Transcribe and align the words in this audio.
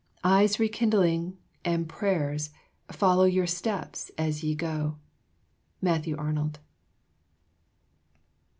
Eyes 0.23 0.59
rekindling, 0.59 1.37
and 1.63 1.87
prayers, 1.87 2.49
Follow 2.91 3.25
your 3.25 3.45
steps 3.45 4.09
as 4.17 4.43
ye 4.43 4.55
go. 4.55 4.97
MATTHEW 5.79 6.17
ARNOLD. 6.17 6.57